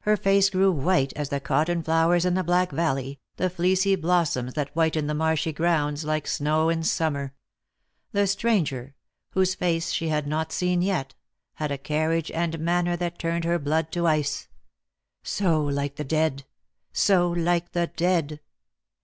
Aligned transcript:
Her 0.00 0.18
face 0.18 0.50
grew 0.50 0.70
white 0.70 1.14
as 1.14 1.30
the 1.30 1.40
cotton 1.40 1.82
flowers 1.82 2.26
in 2.26 2.34
the 2.34 2.44
Black 2.44 2.70
Valley, 2.72 3.20
the 3.36 3.48
fleecy 3.48 3.96
blossoms 3.96 4.52
that 4.52 4.68
whiten 4.76 5.06
the 5.06 5.14
marshy 5.14 5.50
grounds, 5.50 6.04
like 6.04 6.26
snow 6.26 6.68
in 6.68 6.82
summer. 6.82 7.32
The 8.10 8.26
stranger— 8.26 8.94
whose 9.32 9.54
face 9.54 9.90
she 9.90 10.08
had 10.08 10.26
not 10.26 10.52
seen 10.52 10.82
yet— 10.82 11.14
had 11.54 11.72
a 11.72 11.78
carriage 11.78 12.30
and 12.32 12.58
manner 12.60 12.98
that 12.98 13.18
turned 13.18 13.44
her 13.44 13.58
blood 13.58 13.90
to 13.92 14.06
ice. 14.06 14.46
So 15.22 15.62
like 15.64 15.96
the 15.96 16.04
dead— 16.04 16.44
so 16.92 17.30
like 17.30 17.72
the 17.72 17.86
dead 17.86 18.40